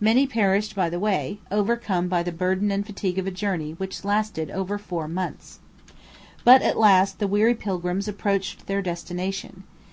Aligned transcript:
Many 0.00 0.26
perished 0.26 0.74
by 0.74 0.90
the 0.90 0.98
way, 0.98 1.38
overcome 1.48 2.08
by 2.08 2.24
the 2.24 2.32
burden 2.32 2.72
and 2.72 2.84
fatigue 2.84 3.20
of 3.20 3.26
a 3.28 3.30
journey 3.30 3.70
which 3.74 4.02
lasted 4.04 4.50
over 4.50 4.78
four 4.78 5.06
months. 5.06 5.60
But 6.42 6.60
at 6.60 6.76
last 6.76 7.20
the 7.20 7.28
weary 7.28 7.54
pilgrims 7.54 8.08
approached 8.08 8.66
their 8.66 8.82
destination. 8.82 9.62